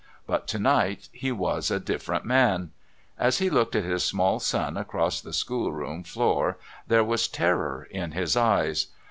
But 0.25 0.47
to 0.47 0.57
night 0.57 1.09
he 1.13 1.31
was 1.31 1.69
a 1.69 1.79
different 1.79 2.25
man. 2.25 2.71
As 3.19 3.37
he 3.37 3.51
looked 3.51 3.75
at 3.75 3.83
his 3.83 4.03
small 4.03 4.39
son 4.39 4.75
across 4.75 5.21
the 5.21 5.31
schoolroom 5.31 6.01
floor 6.03 6.57
there 6.87 7.03
was 7.03 7.27
terror 7.27 7.83
in 7.91 8.13
his 8.13 8.35
eyes. 8.35 8.87